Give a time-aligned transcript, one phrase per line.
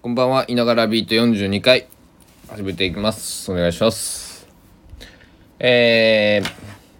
[0.00, 1.88] こんばんは、いながらビート42回、
[2.48, 3.50] 始めていきます。
[3.50, 4.46] お願いします。
[5.58, 6.40] え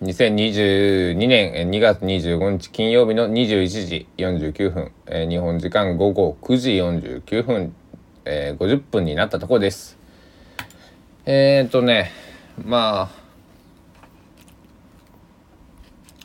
[0.02, 7.72] ー、2022年えー2月25日金曜日の21時49分、えー日本時間午後9時49分、
[8.24, 9.96] えー50分になったところです。
[11.24, 12.10] えーとね、
[12.64, 13.22] まあ、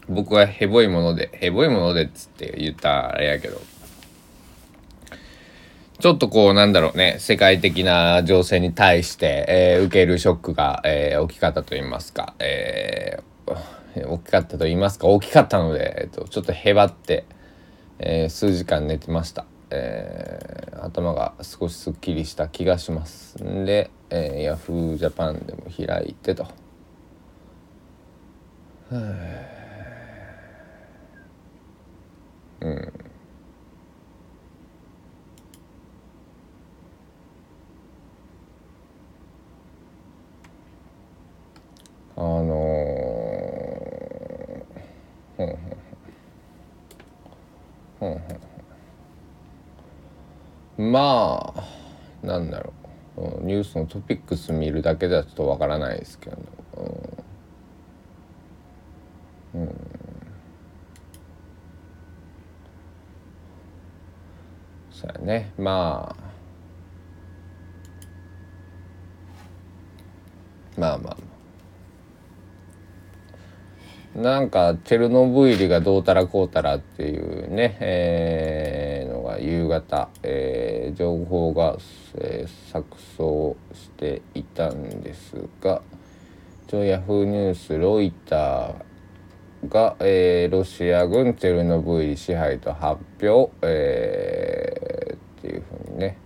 [0.09, 3.61] 僕はヘボいもので、ヘボいものでっつって言ったあれやけど、
[5.99, 17.25] ちょっとこうなんだろうね、世界的な情勢に対して、えー受けるショックが、えー大きかったと言いますか、えー大きかったと言いますか、大きかったので、えっと、ちょっとへばって、
[17.99, 19.45] えー数時間寝てました。
[19.69, 23.41] えー頭が少しすっきりした気がします。
[23.41, 26.45] んで、えー、ヤフージャパンでも開いてと。
[42.15, 42.53] あのー、
[45.37, 45.57] ほんほん
[47.99, 48.19] ほんほんほん
[50.77, 51.63] ほんまあ
[52.23, 52.71] なんだろ
[53.17, 53.43] う。
[53.43, 56.37] ニュースのトピックス見るだけではちょっとわからないですけど、
[59.53, 59.61] うん。
[59.61, 59.75] うん。
[64.91, 65.51] そうやね。
[65.57, 66.23] まあ
[70.79, 71.17] まあま
[74.15, 74.19] あ。
[74.19, 78.42] なんかチェルノブイリがどうたらこうたらっていうね、えー。
[79.43, 81.77] 夕方、えー情報が、
[82.15, 82.83] えー錯
[83.17, 85.81] 綜していたんですが
[86.67, 96.17] 一応ヤフーニュースロイターが、えーロシア軍チェルノブイリ支配と発表、えーっていうふうにね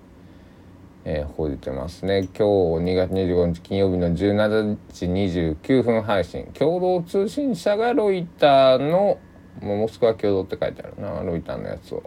[1.06, 2.28] えー報じてますね。
[2.38, 6.46] 今日2月25日金曜日の17時29分配信。
[6.54, 9.18] 共同通信社がロイターの
[9.62, 12.04] もうモスクワ共同って書いてあるなロイターのやつを。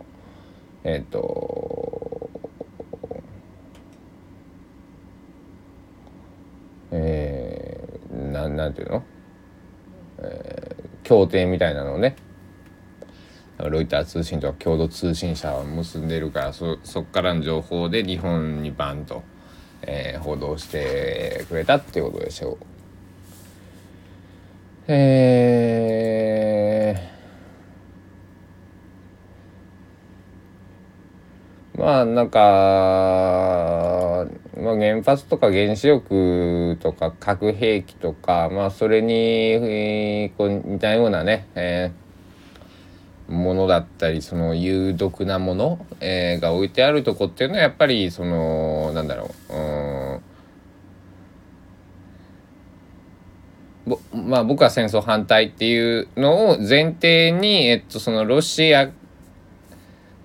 [0.84, 2.30] えっ、と
[6.92, 9.04] えー、なんなんていうの、
[10.18, 10.80] えー
[11.10, 12.14] 協定みたいなのをね
[13.58, 19.24] ロイター通信とか共同通信社を結んでるからそそっからの情報で日本にバンと、
[19.82, 22.58] えー報道してくれたっていうことでしょう。
[24.86, 27.19] えー
[31.80, 32.38] まあなんか、
[34.54, 42.00] まあ、原発とか原子力とか核兵器とかまあそれに、えーこう似たようなね、えー
[43.32, 49.56] ものだったりその有毒なもの、えーが置いてあるとこっていうのはやっぱりそのなんだろうう
[50.16, 50.20] ん
[53.86, 58.90] ぼまあ僕は戦争反対っていうのを前提に、えっと、そのロシア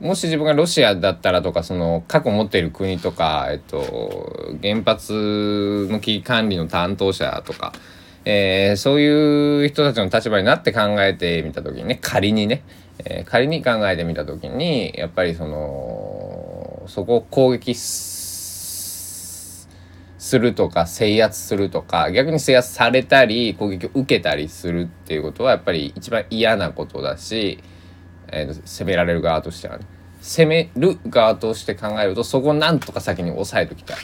[0.02, 7.74] もし自分がロシアだったらとかその核を持っている国とか、えっと、原発の危機管理の担当者とか、
[8.26, 12.64] えーそういう人たちの立場になって考えてみた時にね仮にね、
[13.00, 18.16] えー仮に考えてみた時にやっぱりそのそこを攻撃す
[20.26, 27.60] するとか制圧するとか逆に制圧されたり攻撃を受けたりするっていうことはやっぱり一番嫌なことだし、
[28.36, 29.86] えー攻められる側としてはね。
[30.22, 33.98] 攻める側として考えるとそこをなんとか先に抑えときたい。
[33.98, 34.00] っ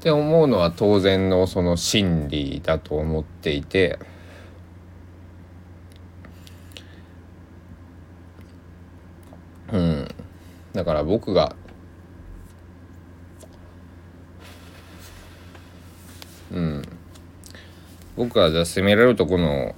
[0.00, 3.98] て思うのは当然のその心理だと思っていて。
[9.72, 10.08] うん。
[10.72, 11.56] だから僕が
[16.52, 16.82] うん。
[18.16, 19.74] 僕がじゃあ攻められるとこの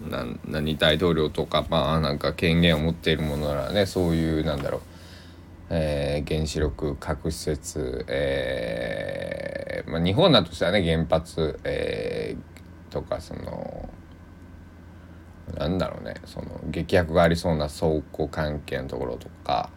[0.00, 4.80] 何大統領とかまあなんか権限を持っているものならねそういうなんだろう
[5.70, 12.58] えー原子力核施設、えーまあ、日本だとしたらね原発、えー
[12.90, 13.88] とかその
[15.56, 19.70] なんだろうねその劇薬がありそうな倉庫関係のところとか、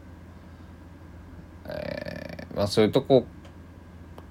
[1.68, 3.26] えーまあ、そういうとこ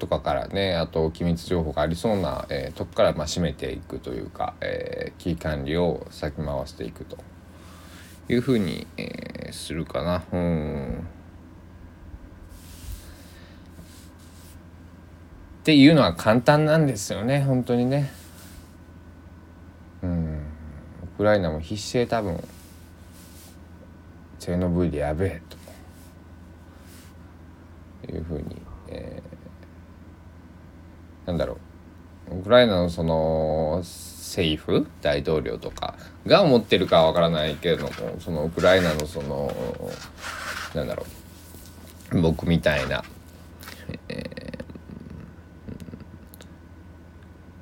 [0.00, 7.19] とかからねあと機密情報がありそうな、えーとこからまあ締めていくというか、えー危機管理を先回していくと。
[8.29, 10.23] いうふうに、えーするかな。
[10.32, 11.08] うん。
[15.61, 17.43] っていうのは簡単なんですよね。
[17.43, 18.11] 本当にね。
[20.02, 20.37] うん。
[21.02, 22.43] ウクライナも必死で多分
[24.38, 25.61] チェルノブイリやべえと。
[28.12, 28.56] いうふうに、
[31.30, 31.58] なんだろ
[32.32, 32.40] う。
[32.40, 35.96] ウクライナのその政府大統領とか
[36.26, 37.90] が思ってるかわからないけれども
[38.20, 39.52] そのウクライナのその
[40.74, 41.06] なんだろ
[42.12, 42.20] う。
[42.20, 43.04] 僕みたいな、
[44.08, 44.58] え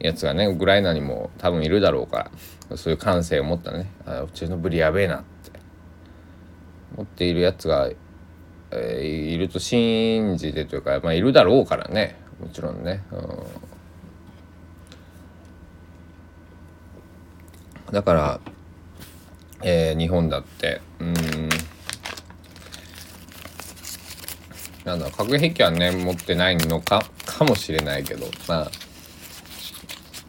[0.00, 2.30] ー、やつがねウクライナにも多分いるだろうか
[2.70, 3.90] らそういう感性を持ったね。
[4.06, 5.58] あうちのブリやべえなって。
[6.96, 7.90] 持っているやつが、
[8.70, 12.27] えー、いると信じてというかまあいるだろうからね。
[12.40, 13.02] もちろんね。
[13.10, 13.16] う
[17.90, 17.92] ん。
[17.92, 18.40] だから、
[19.62, 21.14] えー、日本だってうん。
[24.84, 28.70] なんだ核兵器はね持ってないのかかもしれないけどまあ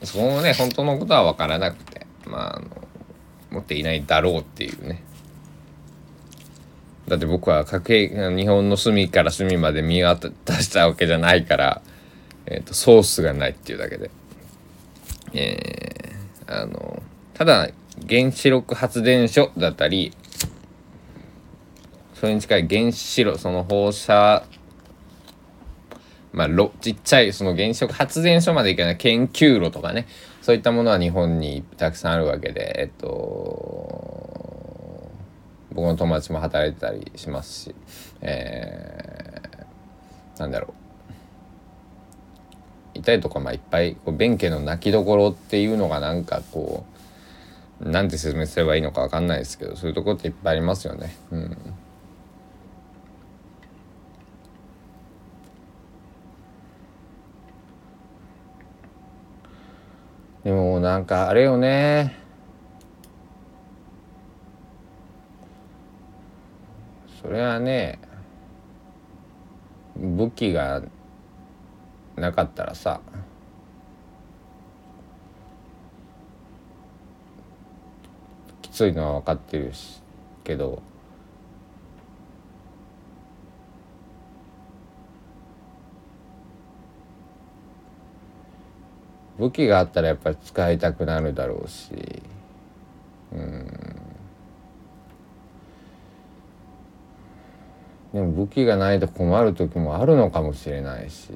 [0.04, 2.68] そのね本当のことは分からなくてまああの
[3.52, 5.04] 持っていないだろうっていうね。
[7.08, 10.30] だって僕は核兵器日本の隅から隅まで見渡
[10.62, 11.82] したわけじゃないから、
[12.50, 14.10] えーと、ソースがないっていうだけで。
[15.34, 17.01] えー、あの
[17.34, 17.69] ただ
[18.07, 20.13] 原子力発電所だったり
[22.16, 24.44] それに近い原子炉その放射
[26.34, 26.50] まあ
[26.81, 30.07] ちっちゃいその原子力発電所までいけない研究炉とかね
[30.42, 33.10] そういったものは日本にたくさんあるわけでえっと
[35.72, 37.75] 僕の友達も働いてたりしますし
[38.22, 40.79] えー、なんだろう。
[43.00, 46.86] 痛いとかまあいっぱいこう弁慶の泣きどころっていうのがなんかこ
[47.81, 51.16] うなんて説明すればいいのか分かんないですけどそういうとこっていっぱいありますよね。
[51.31, 51.57] うん
[60.44, 62.16] でもなんかあれよね
[67.22, 68.00] それはね
[69.96, 70.81] 武器が
[72.19, 73.01] なかったらさ
[78.62, 80.01] きついのは分かってるし
[80.44, 80.81] けど
[89.38, 91.94] 武器があったらやっぱり使いたくなるだろうし
[93.31, 94.00] うん
[98.13, 101.31] でも武器がないと困る時もあるのかもしれないし。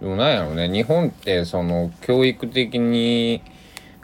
[0.00, 0.68] でもなんやろうね。
[0.68, 3.42] 日本ってその教育的に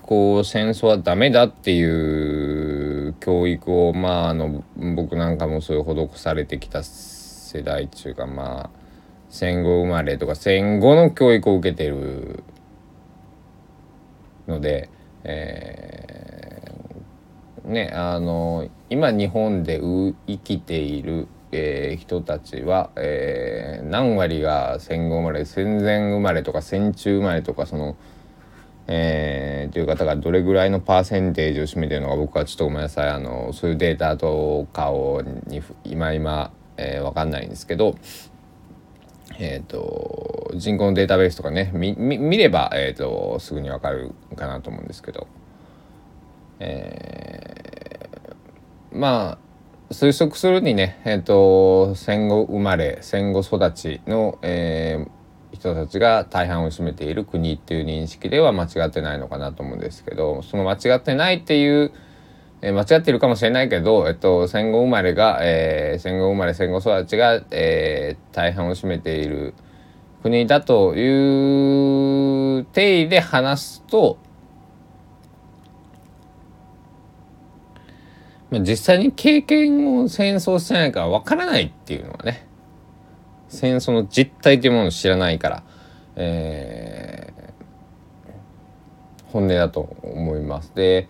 [0.00, 4.64] こう戦争はダメだっていう教育をまああの
[4.96, 8.82] 僕なんかもそういう施されてきた世代っていうかまあ
[9.28, 12.42] 戦後生まれとか戦後の教育を受けてる
[14.46, 14.88] ので、
[15.24, 27.96] えー、ねあの今日本で生きているえー、人たちは、えー、何割が戦後生まれ戦前生まれとか戦中生まれとかその、
[28.86, 37.94] えー、という方がどれぐらいのパーセンテージを占めてるのか僕はちょっとごめんなさいあのそういうデータとかをに今今、えー、分かんないんですけど。
[39.38, 45.26] えーと、人口のデータベースとかね見見れば、えーと、すぐに分かるかなと思うんですけど、
[46.58, 49.38] えー、まあ
[49.92, 61.92] 推測するにね、えーと、戦後生まれ戦後育ちの、えー、人たちが大半を占めている国っていう認識では間違ってないのかなと思うんですけどその間違ってないっていう、
[62.62, 69.54] えー、間違ってるかもしれないけど、えっと、戦後生まれが、えー、戦後生まれ戦後育ちが、えー、大半を占めている
[70.22, 74.18] 国だという定義で話すと
[78.52, 82.46] まあ、実際に経験を戦争してないからわからないっていうのはね
[83.48, 85.62] 戦争の実態というものを知らないから、
[86.16, 90.74] えー、本音だと思います。
[90.74, 91.08] で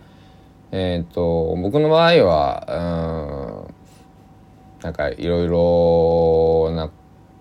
[0.71, 6.89] えっ、ー、と僕の場合はうんなんかいろいろな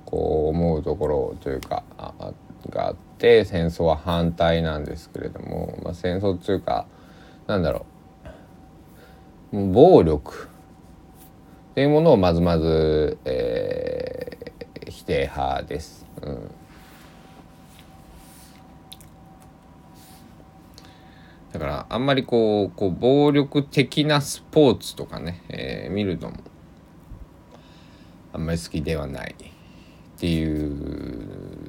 [0.04, 2.32] こう思うところというかあ
[2.70, 6.86] があって戦争は反対なんですけれども、まあ、戦争というか
[7.46, 7.91] なんだろう
[9.52, 10.48] 暴力
[11.72, 16.06] っていうものをまずまず、えー、否定派です。
[16.22, 16.50] うん
[21.52, 26.38] だからあんまりこうこう暴力的なスポーツとかね、えー、見るのも
[28.32, 31.61] あんまり好きではないっていう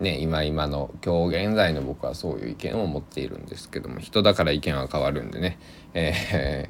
[0.00, 5.58] ね今今の今日現在の僕はそういう意見を持っているんですけども人だから意見は変わるんでね、
[5.94, 6.68] え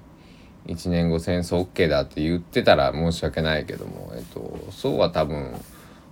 [0.67, 5.55] ー、 1年後戦争 OK だって言ってたら申し訳ないけども、えっと、そうは多分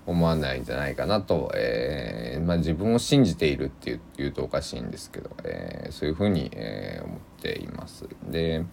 [0.06, 8.06] 思わないんじゃないかなと、えー、まあ、自分を信じているっていうとおかしいんですけど、えー、そういうふうに、え思っています。
[8.30, 8.64] で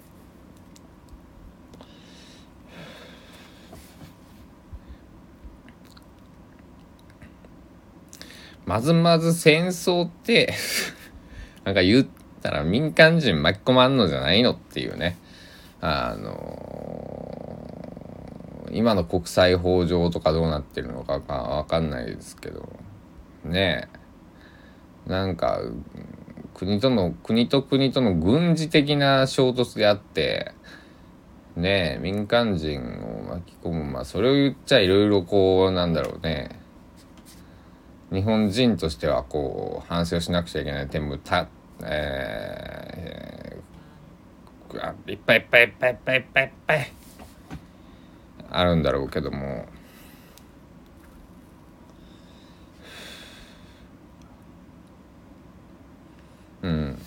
[8.66, 10.54] まずまず戦争って
[11.66, 12.08] なんか言っ
[12.42, 15.18] たら民間人巻き込まんのじゃないのっていうね。
[15.82, 22.70] あのー、今の国際法上とかどうなってるのかわかんないですけど。
[23.44, 23.90] ね
[25.08, 25.10] え。
[25.10, 25.60] なんか
[26.54, 30.54] 国との国と国との軍事的な衝突であって
[31.58, 33.84] ねえ民間人を巻き込む。
[33.84, 36.63] まあそれを言っちゃいろいろこうなんだろうね。
[38.14, 41.48] 日本人としてはこう反省しなくちゃいけない点もた、
[41.84, 46.92] えー、いっぱいいっぱいいっぱいいっぱいいっぱいいっぱい
[48.52, 49.66] あるんだろうけども
[56.62, 57.02] うん。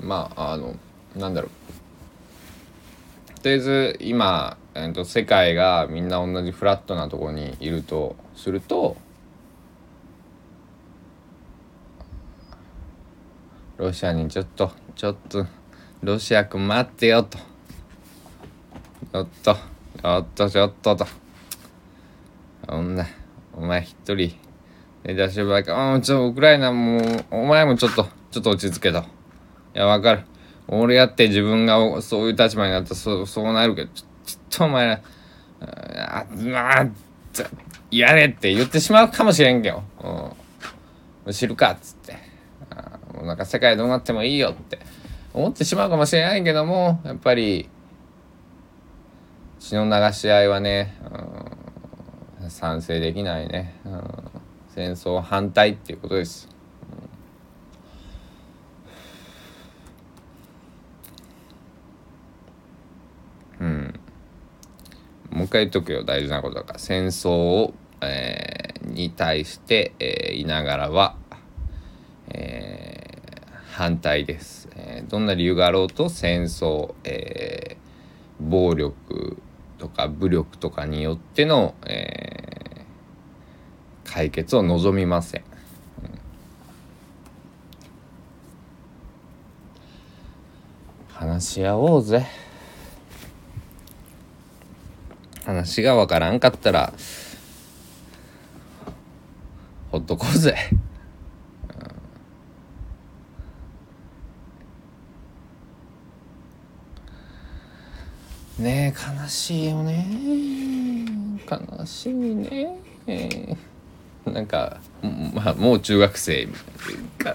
[0.00, 0.76] まああの
[1.16, 3.40] なんだろう。
[3.40, 8.96] とりあえず今、えーと世界がみんな同じフラットなところにいるとすると
[13.80, 15.46] ロシアにちょっとちょっと
[16.02, 17.38] ロシア君待ってよと。
[17.38, 21.06] ちょっとちょっとちょっとと。
[22.68, 23.06] そんな
[23.54, 24.36] お前一人
[25.02, 28.98] で出しばかあちょっとウクライナもお前もちょっとちょっと落ち着けと。
[28.98, 29.02] い
[29.72, 30.24] やわかる。
[30.68, 33.90] 俺やって自分がそういう立場になったらそうそうなるけど。
[33.94, 35.00] ちょちょっとお前ら
[35.62, 36.86] あまあ
[37.90, 39.82] やれって言ってしまうかもしれんけど、
[41.24, 42.29] うん、知るかっつって。
[43.20, 44.78] もうなんか世界どうなってもいいよって
[45.34, 47.68] 思ってしまうかもしれないけどもやっぱり
[49.58, 50.94] 血の流し合いはね、
[52.40, 54.02] うん、賛成できないね、うん、
[54.74, 56.48] 戦争反対っていうことです。
[63.60, 64.00] うん、
[65.30, 66.02] もう一回言っとくよ。
[66.02, 66.78] 大事なことだから。
[66.78, 71.19] 戦争を、えー、に対して、えー、いながらは、
[73.80, 79.38] 反対です、えー、どんな理由があろうと戦争、えー、暴力
[79.78, 85.44] とか武力とかによっての、えー、解決を望みません、
[86.02, 86.10] うん、
[91.14, 92.26] 話し合おうぜ。
[95.46, 96.92] 話がわからんかったら
[99.90, 100.54] ほっとこうぜ。
[108.90, 110.06] 悲しいよね。
[111.50, 114.80] 悲しいね、えー、なんか
[115.34, 116.54] まあもう中学生み
[117.18, 117.34] たい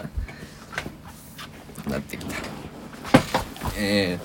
[1.87, 2.35] ななってきた。
[3.77, 4.19] え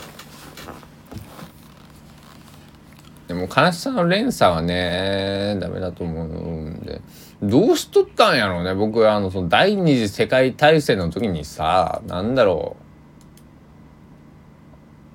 [3.26, 7.00] ー、でも悲しさの連鎖はねダメだと思うんで。
[7.42, 8.74] どうしとったんやろうね。
[8.74, 12.82] 僕あのその第二次世界大戦の時にさなんだろう。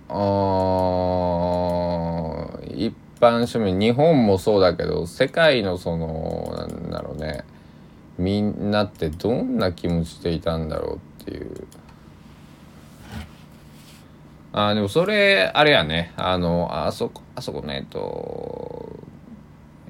[0.10, 0.18] あ一
[3.26, 7.44] 般庶民日本もそうだけど世界のそのなんだろうね。
[8.18, 11.68] みんなってどんな気持ちでいたんだろうっていう。
[14.54, 16.14] あでもそれあれやね。
[16.16, 19.00] あのあそこあそこねえっと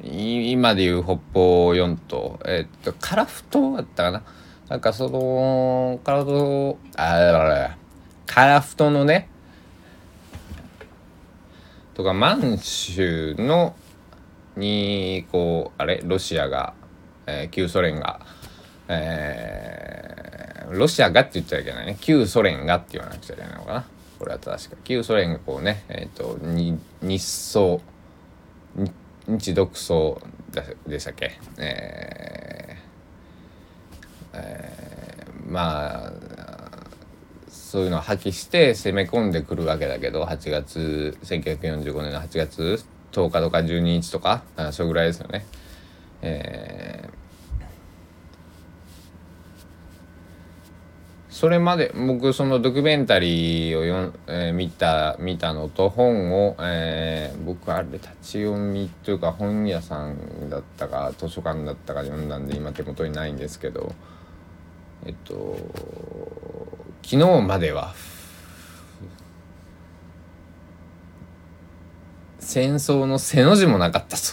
[0.04, 2.39] 今でいう北方四島。
[2.46, 4.24] えっと樺太だったかな。
[4.70, 7.72] なんかその樺太あれ
[8.25, 9.30] 樺太のね
[11.96, 13.75] とか満州の
[14.56, 16.74] にこうあれロシアが、
[17.25, 18.20] えー、旧ソ連が、
[18.88, 21.98] えー、ロシアがって言っちゃいけないね。
[22.00, 23.86] 旧ソ連がって言わなくちゃいけないのかな。
[24.20, 26.38] これは正しく旧ソ連がこうねえっ、ー、と
[27.02, 27.82] 日宋
[29.28, 30.22] 日独創
[30.88, 31.40] でしたっけ？
[31.58, 36.12] えー、えー、まあ
[37.55, 45.45] そういうのを破棄して攻め込んでくるわけだけど8月1945年の8月10日とか12日とかあそれぐらいですよね。
[46.21, 47.13] えー、
[51.29, 63.93] それまで僕そのドキュメンタリーをよん、えー、見た見たのと本を、えー、僕あれ立ち読みというか本屋さんだったか図書館だったか読んだんで今手元にないんですけど
[65.05, 65.57] えっと
[67.05, 67.93] 昨日までは
[72.39, 74.24] 戦争の背の字もなかったと。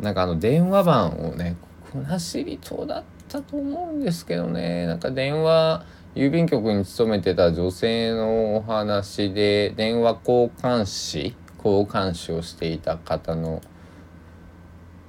[0.00, 1.56] なんかあの電話番をね
[1.92, 5.84] 国後島だったと思うんですけどねなんか電話
[6.14, 13.60] 郵便局に勤めてた女性のお話で電話交換士交換士をしていた方の、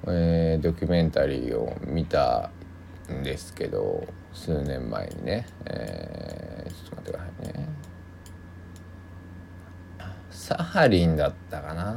[0.07, 2.49] えー、ドキュメンタリーを見た
[3.09, 7.69] んですけど数年前にね、えー、ちょっと待ってくださいね。
[10.29, 11.95] サハリンだったかな。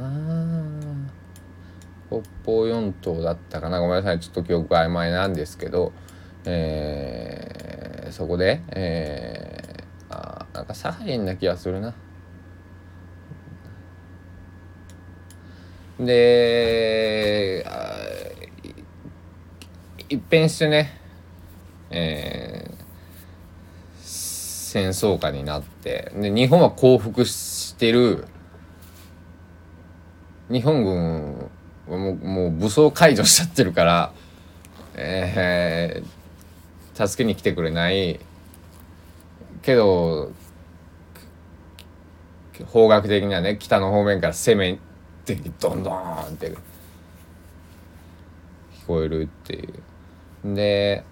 [2.09, 3.79] 北方四島だったかな。
[3.79, 4.19] ごめんなさい。
[4.19, 5.91] ちょっと記憶曖昧なんですけど、
[6.45, 11.95] えー、そこで、えー、あなんかサハリンな気がするな。
[15.99, 17.65] で
[20.09, 20.99] 一変してね、
[21.95, 22.75] えー、
[24.01, 28.25] 戦争下になってで日本は降伏してる
[30.49, 31.51] 日本軍
[31.87, 34.13] もうもう武装解除しちゃってるから、
[34.95, 38.19] えー、助けに来てくれない
[39.61, 40.31] けど
[42.65, 44.79] 方角的にはね北の方面から攻め
[45.25, 46.55] てどんどんって聞
[48.87, 49.65] こえるってい
[50.43, 50.55] う。
[50.55, 51.03] で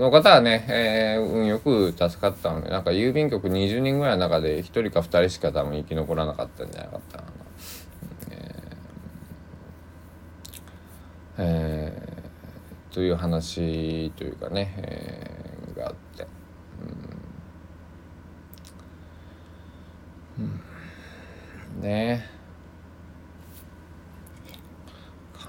[0.00, 7.30] の方はね、えー、運よく助かったのでなんか郵便局20人ぐらいの中で1人か2人しか多分生き残らなかったんじゃなかったかな。
[11.38, 16.26] えー、という話というかね、えー、があって、
[20.38, 20.62] うん、
[21.76, 22.30] うん、ね。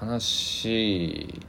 [0.00, 1.40] 悲しい。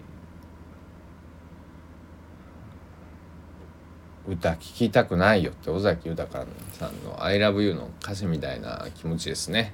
[4.30, 9.74] 歌聴きたくないよって尾崎豊さんの「ILOVEYOU」の歌詞みたいな気持ちですね。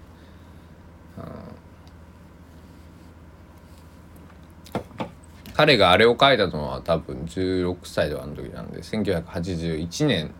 [1.17, 1.55] うん
[5.55, 10.31] 彼があれを書いたのは多分16歳ではあの時なんで1981年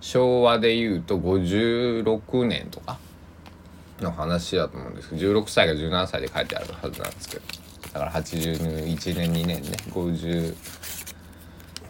[0.00, 2.98] 昭和でいうと56年とか
[4.00, 7.42] の話だと思うんですけど16歳が17歳で書いてあるはずなんですけど
[7.92, 9.76] だから81年2年ね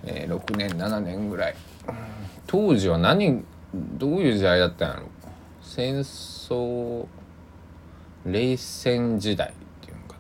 [0.05, 1.55] 56年7年ぐらい。
[2.47, 5.07] 当時は何どういう時代だったんやろ？
[5.63, 7.07] 戦争
[8.25, 9.53] 冷戦時代っ
[9.85, 10.17] ていうんか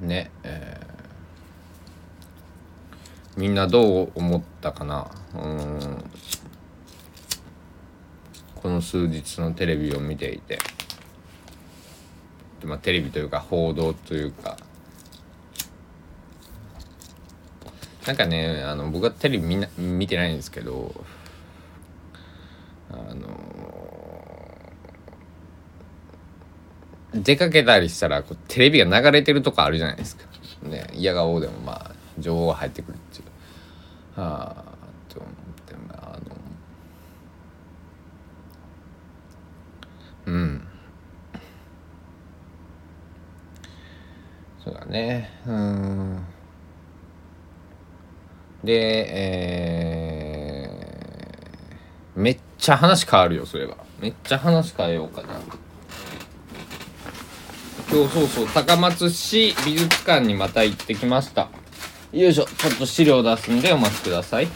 [0.00, 0.06] な。
[0.06, 5.10] ねえー、みんなどう思ったかな？
[5.34, 6.04] うん。
[8.54, 10.58] この数日のテレビを見ていて。
[12.66, 14.56] まあテレビというか報道というか
[18.06, 20.94] なんかねあの僕はテレビみんな見てないんですけど
[22.90, 23.28] あの
[27.14, 30.24] 出かけたりしたらこうテレビが流れてるとこあるじゃないですか。
[30.62, 33.22] ね嫌がおうでもまあ情報が入ってくるってい
[34.16, 34.20] う。
[34.20, 35.32] はあと思っ
[35.66, 36.36] てまああの
[40.26, 40.68] うん
[44.64, 45.30] そうだね。
[45.46, 46.26] うん。
[48.64, 55.28] でえー、めっちゃ話変わるよそういえばめっちゃ話変えようかな。
[57.90, 61.48] 今日そうそう高松市美術館にまた行ってきました。
[62.12, 64.48] よいしょちょっと資料出すんでお待ちください。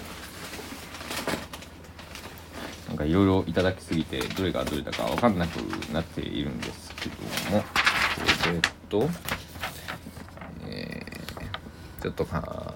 [2.89, 5.57] なんかいろいろいただきすぎてどれがどれだか分かんなく
[5.93, 7.15] なっているんですけど
[7.57, 7.65] も。
[8.49, 9.09] えっと、
[12.03, 12.75] ちょっとか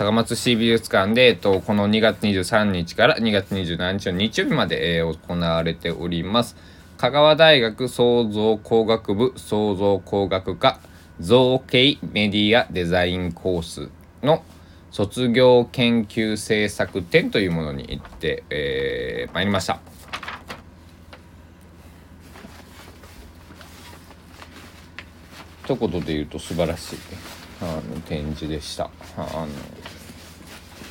[0.00, 6.56] 高松市美術館で、えっと、この2月23日から2月27日の日曜日まで、えー、行われております。
[6.96, 10.80] 香川大学創造工学部創造工学科
[11.20, 13.90] 造形メディアデザインコース
[14.22, 14.42] の
[14.90, 19.89] 卒業研究制作展というものに行って、えー、参りました。
[25.70, 26.96] 一言で言うと素晴らしい。
[27.62, 28.90] あの展示でした。
[29.16, 29.48] あの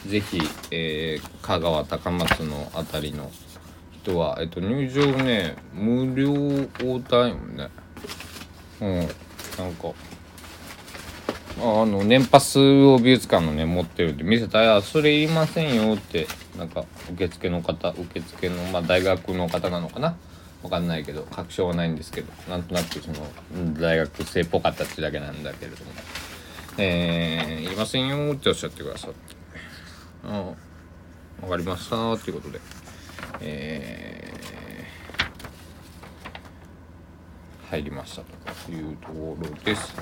[0.09, 0.39] ぜひ、
[0.71, 3.29] えー、香川高松の辺りの
[4.01, 6.31] 人は、えっと、入場ね無料
[7.01, 7.69] タイムね。
[8.79, 8.95] うん。
[9.57, 9.89] なんか
[11.57, 16.25] あの年パスを美術館のね持ってるって見せたら「それいりませんよ」って
[16.57, 20.15] なんか受付の方受付の、まあ、大学の方なのかな。
[20.63, 25.91] わかんないけど確証はないんですけどなんとなくその大学生っぽかったってだけなんだけれども
[26.77, 29.35] 「えー、いませんよ」っておっしゃってくださって
[30.27, 30.53] 「あ
[31.41, 32.79] あ分かりました」っていうことで。
[33.41, 38.23] えー、入りました
[38.65, 39.95] というところです。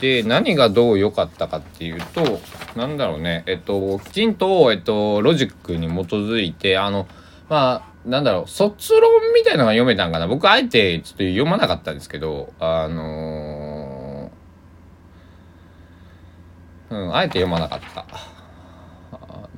[0.00, 2.40] で何がどう良かったかっていうと
[2.76, 3.42] なんだろうね。
[3.46, 7.08] えっときちんと、えっと、ロジックに基づいてあの
[7.48, 18.06] まあなんだろう卒論みたいなのが読めたんかな僕あえてちょっと読まなかったんですけどあのー、うんあえて読まなかった。
[19.12, 19.48] あ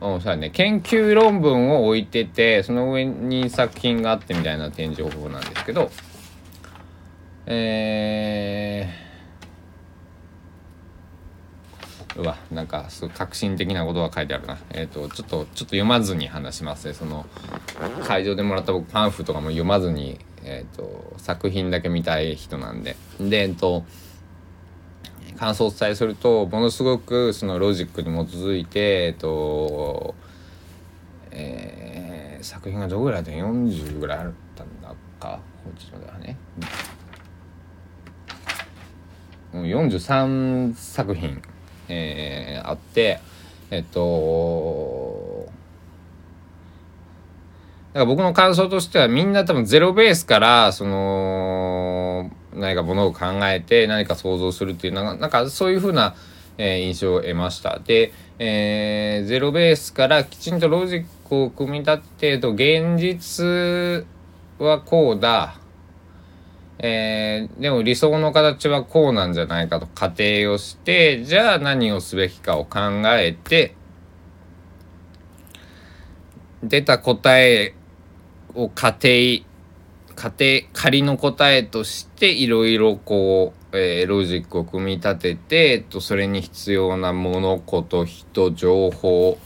[0.00, 5.90] のうん、そうやね研究論文を置いててその上に作品があってみたいな展示方法なんですけど
[7.46, 9.04] えー
[12.16, 14.58] うわなんかすごい革新的なことが書いてあるな。
[14.70, 16.94] えっ、ー、とちょっとちょっと読まずに話しますね。
[16.94, 17.26] その
[18.06, 22.96] 会場でもらった僕パンフとかも読まずに、えーと、作品だけ見たい人なんで。
[23.18, 23.84] でえっ、ー、と
[25.36, 30.14] 感想をお伝えするとものすごくそのロジックに基づいてえっ、ー、と
[31.32, 35.40] えー、作品がどぐらいで40ぐらいあったんだか？
[35.64, 36.36] こっちのではね。
[39.52, 41.40] もう43作品
[41.88, 43.20] えー、あって
[43.70, 45.48] えっと
[47.94, 56.16] だから僕の感想としてはみんな多分ゼロベースからその何かものを考えて何か想像するっていうなんかそういうふうな、
[56.58, 57.78] えー、印象を得ました。
[57.78, 64.04] で、えー、ゼロベースからきちんとロジックを組み立てると現実
[64.58, 65.56] はこうだ
[66.78, 73.74] えー、でも理想の形はこうなんじゃないかと仮定をしてじゃあ何をすべきかを考えて
[76.62, 77.74] 出た答え
[78.54, 79.44] を仮定
[80.14, 89.38] 仮定仮の答えとしていろいろこう、えー、ロジックを組み立てて、えっと、それに必要なものこと人情報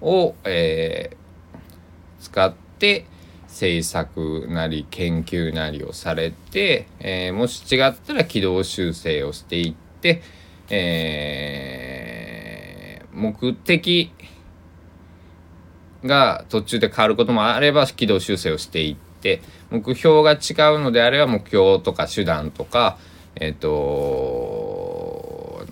[0.00, 3.06] を、えー、使って
[3.54, 10.22] 制作なり研究なりをされて、えー、もし違ったら軌道修正をしていって、
[10.70, 14.10] えー、目的
[16.04, 19.40] が途中で変わることもあれば軌道修正をしていって
[19.70, 20.36] 目標が違
[20.74, 22.98] うのであれば目標とか手段とか
[23.36, 25.64] えっ、ー、と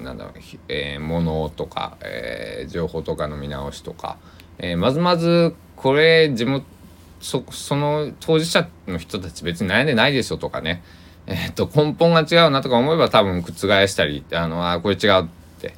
[0.00, 0.34] なんだろう、
[0.68, 4.16] えー、ものとか、えー、情報とかの見直しとか、
[4.58, 6.75] えー、まずまずこれ地元
[7.20, 10.82] そその当事者の人たち別に悩んでないでしょとかね、
[11.26, 15.28] えー、っと根本が違うなとか思えば多分覆したりあのあこれ違うっ
[15.60, 15.74] て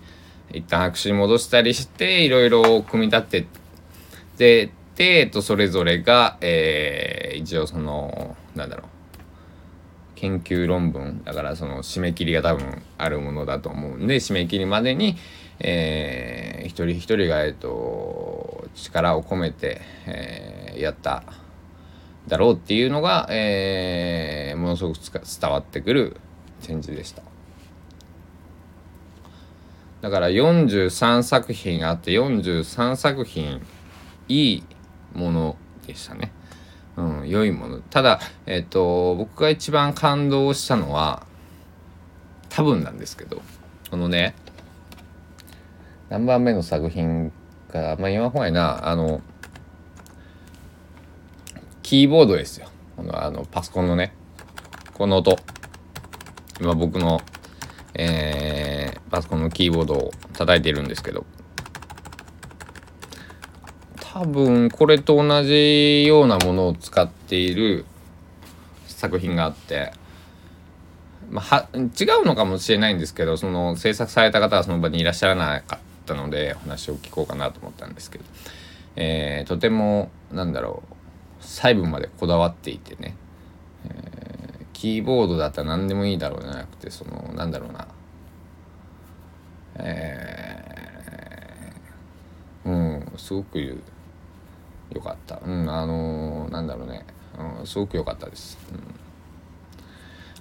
[0.52, 3.46] 一旦白紙に戻したりしていろいろ組み立て
[4.38, 8.86] てで、えっと、それぞれが、えー、一応そのなんだろう
[10.16, 15.16] 研究論文だからその締め切りが多分あるものだと思うんで締め切りまでに、
[15.60, 21.24] えー、一人一人が、えっと、力を込めて、えー、やった
[22.28, 26.16] だろうっていうのが、えー、ものすごく伝わってくる
[26.62, 27.22] 展示でした。
[30.00, 33.60] だから43作品あって43作品
[34.28, 34.64] いい
[35.12, 36.32] ものでしたね。
[36.96, 37.80] うん、良いもの。
[37.80, 41.26] ただ、えっ、と、僕が一番感動したのは、
[42.48, 43.40] 多分なんですけど、
[43.90, 44.34] このね、
[46.08, 47.32] 何番目の作品
[47.70, 49.20] か、まあ今ほいな、あの、
[51.82, 52.68] キーボードですよ。
[52.96, 54.12] このあのパソコンのね、
[54.94, 55.38] この音。
[56.60, 57.20] 今僕の、
[57.94, 61.24] えー、パソコンのキーボードを叩いてるんですけど、
[64.12, 67.84] 多分これと同じようなものを使っている
[68.86, 69.92] 作品があって、
[71.30, 78.24] まあ、は違うのかもしれないんですけどその制作された方はその場にいらっしゃらなかったので話を聞こうかなと思ったんですけど、
[78.96, 80.94] えー、とてもなんだろう
[81.44, 83.14] 細部までこだわっていてね、
[83.84, 87.86] えー、キーボードだったら何でもいいだろうじゃなくてそのなんだろうな
[89.80, 93.60] えー、うんすごく
[94.90, 95.40] 良かった。
[95.44, 97.04] うん、あのー、なんだろうね。
[97.60, 98.58] うん、すごく良かったです。
[98.72, 99.07] うん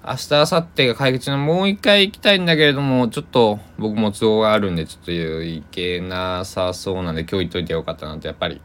[0.06, 8.62] 明日、明後日が解決のもう一回行きたいんだけれども、ちょっと僕も都合があるんで、ちょっと行けなさそうなんで、今日行っといてよかったなって、やっぱり。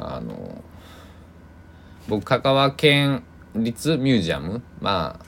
[0.00, 0.62] あの
[2.06, 3.24] 僕香川県
[3.56, 4.62] 立ミュージアム？
[4.80, 5.24] まあ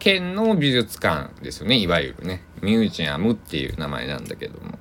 [0.00, 2.42] 県の美術館ですよねいわゆるね。
[2.60, 4.80] ミュージアムっていう名前なんだけども。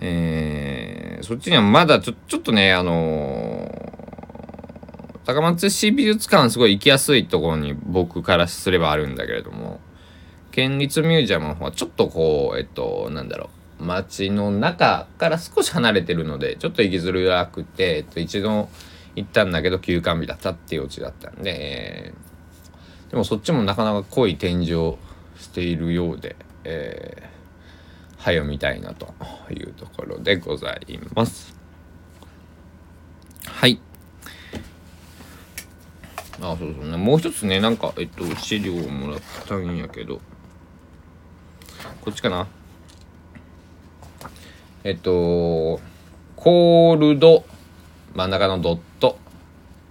[0.00, 3.87] えー、そっちにはまだちょちょっとねあのー、
[5.28, 9.78] 高松市美術館すごい行きやすいところに僕からすればあるんだけれども
[10.52, 18.70] 県立ミュージアムの方はちょっとこうえっとなんだろう街の中から少し離れてるのでちょっと行きづらくて、えっと、一度
[19.16, 24.96] 行ったんだけど休館日だったっていうオチだったんで、えー、でもそっちもなかなか濃い展示を
[25.36, 29.12] しているようで、えー、はよ見たいなと
[29.50, 31.54] いうところでございます。
[33.44, 33.78] はい。
[36.40, 36.96] あ、そうそうね。
[36.96, 40.20] もう一つね、なんか、えっと、資料をもらったんやけど、
[42.00, 42.46] こっちかな？
[44.84, 45.80] えっと、
[46.36, 47.44] コールド、
[48.14, 49.18] 真ん中のドット、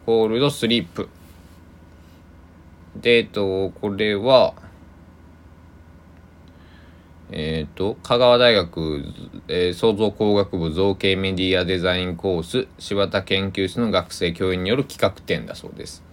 [0.05, 1.09] コールドスリープ。
[2.95, 4.53] で、えっと、これは、
[7.29, 9.03] えっ、と、香川大学、
[9.49, 16.06] えー、創造工学部造形メディアデザインコース柴田研究室の学生教員による企画展だそうです。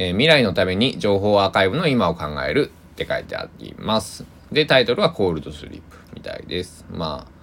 [0.00, 4.24] えー、未来のために情報アーカイブの今を考えるって書いてあります。
[4.52, 6.86] で、タイトルはコールドスリープみたいです。
[6.88, 7.38] まあ、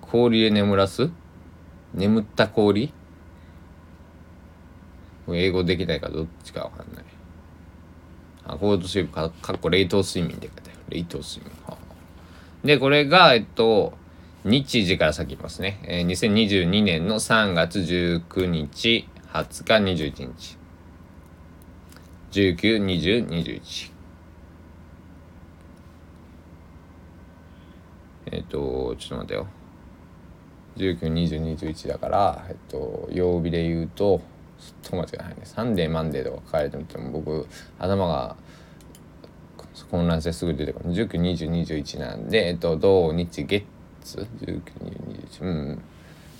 [0.00, 1.10] 氷で眠らす？
[1.92, 2.94] 眠った氷？
[5.28, 7.04] 英語できないかどっちかわかんない。
[8.44, 10.80] あ、コールドスリープか、かっこ冷凍睡眠って書いてある。
[10.88, 11.52] 冷凍睡眠。
[11.66, 13.92] はあ、で、これが、えっと、
[14.44, 15.80] 日時から先いますね。
[15.84, 19.10] えー、2022年の3月19日、
[19.44, 20.56] 20日、21日。
[22.30, 23.92] 19、20、21。
[28.32, 29.46] えっ、と、ちょっと待ってよ。
[30.76, 34.20] 19、20、21だから、えっと、曜日で言うと、
[34.58, 35.36] ちょっと間違いないね。
[35.44, 37.46] サンデー、マンデーとか書かれてみても、僕、
[37.78, 38.36] 頭が
[39.90, 40.90] 混乱してすぐ出てくる。
[40.90, 43.66] 19、20、21なんで、えっと、土日、月、
[44.02, 45.82] 19、20、21、うん。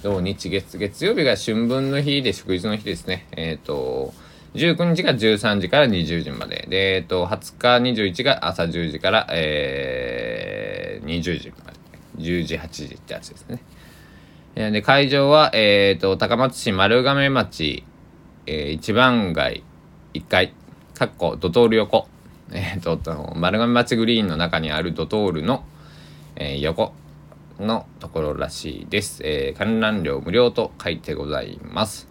[0.02, 3.26] 土日、月、月曜日が春分の日で祝日の日ですね。
[3.32, 4.12] えっ、と、
[4.54, 6.66] 19日が13時から20時まで。
[6.68, 11.78] で、えっ、と、20日、21が朝10時から、えー、20時まで。
[12.18, 13.62] 10時、8時ってやつですね。
[14.54, 17.82] で、会場は、えっ、と、高松市丸亀町、
[18.46, 19.64] えー、一番街
[20.12, 20.52] 1階、
[20.94, 22.06] かっこドトール横。
[22.52, 22.98] えっ、と、
[23.34, 25.64] 丸亀町グリーンの中にあるドトールの、
[26.36, 26.92] えー、横
[27.58, 29.22] のところらしいです。
[29.24, 32.08] えー、観覧料無料と書いてございます。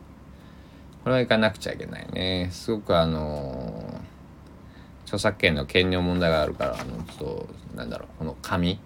[1.03, 2.49] これは行かなくちゃいけないね。
[2.51, 8.79] すごくあのー、著作権の権利問題があるから、あの、ちょっと、なんだろう、この紙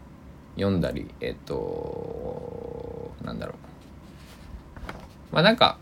[0.56, 3.56] 読んだり、えっ、と、なんだろう。
[5.32, 5.80] まあなんか、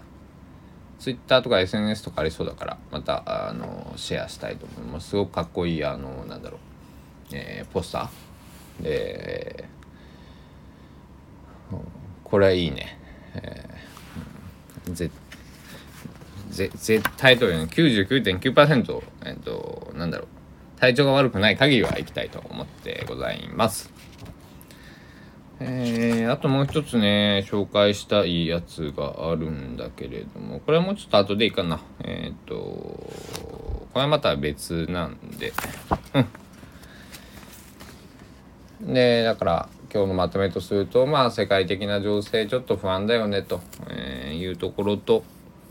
[1.00, 5.10] ツイッターとか SNS とかありそうだから、また、あの、シェアしたいと思います。
[5.10, 6.60] すごくかっこいい、あの、なんだろう、
[7.32, 9.66] えー、ポスターで、
[12.24, 13.00] これはいいね。
[13.36, 15.12] えー、ぜ
[16.50, 20.28] ぜ絶対というの99.9%、えっと、なんだろう。
[20.80, 23.92] 体調が悪くない限りは行きたいと思ってございます。
[25.60, 31.82] えー、あともう一つね、紹介したいやつがあるんだけれども、これはもうちょっと後でいいかな。
[32.04, 35.54] えっ、と、これはまた別なんで。
[36.14, 36.26] うん
[38.82, 45.24] で、だから、今日のまとめとすると、まあ、世界的な情勢ちょっと不安だよねと、えー、いうところと、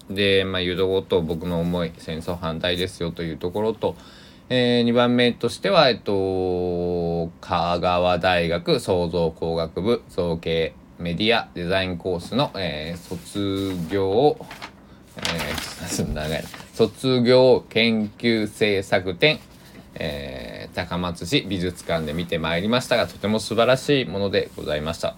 [0.08, 3.96] で、まあ、いうとこと、僕の思い、戦争反対ですよというところと、
[4.48, 14.38] えー、2番目としては、えっと、香川大学創造工学部造形メディアデザインコースの、えー、卒業を、
[15.16, 19.40] えー、 長い卒業研究制作展
[19.98, 25.16] えー、高松市美術館で見てまいりましたがとても素晴らしいものでございました。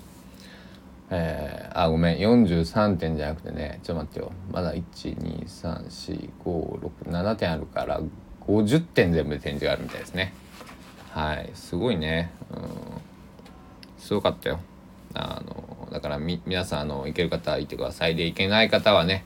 [1.11, 4.31] えー、あごめん43点じゃなくてねちょっと待ってよ。
[4.53, 8.01] まだ1234567点あるから
[8.47, 10.33] 50点全部で展示があるみたいですね。
[11.11, 12.31] はいすごいね。
[12.53, 12.69] うん。
[13.99, 14.61] すごかったよ。
[15.15, 18.15] あのだからみ皆さんあの行ける方は行ってください。
[18.15, 19.25] で行けない方はね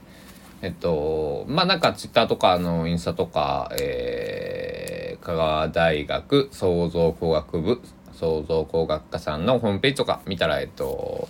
[0.62, 7.80] えっとまあなんかツイッターとかのインスタとかえー香川大学創造工学部
[8.12, 11.28] 創造工学科さんのホームページとか見たらえっと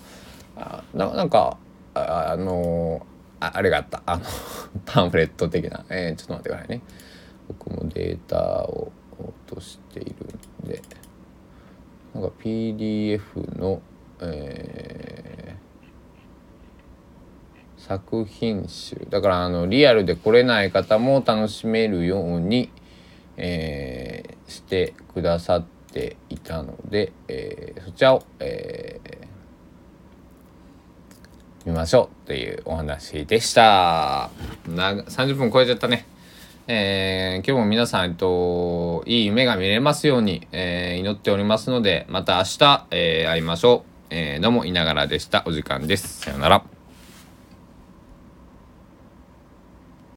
[0.57, 1.59] あなんか
[1.95, 3.07] ああの
[3.43, 4.03] ああれがあった。
[4.07, 4.25] あの
[4.87, 6.83] パンフレット的な、えー、ちょっと待ってくださいね。
[7.49, 10.15] 僕もデータを落としている
[10.65, 10.81] んで。
[12.15, 13.81] なんか PDF の、
[14.21, 15.57] え
[17.79, 19.07] 作品集。
[19.11, 22.71] だからあのリアルで来れない方も楽しめるように、
[23.37, 34.31] えー、してくださっていたので、えー、そちらを、えー、見ましょうっていうお話でした
[34.67, 36.07] な30分超えちゃったね
[36.69, 43.93] えー、今日も皆さん、えっと、いい夢が見れますように、えー、祈っておりますので、また明日、えー、会いましょう。
[44.11, 45.43] えー、どうも、いながらでした。
[45.45, 46.21] お時間です。
[46.21, 46.82] さよなら。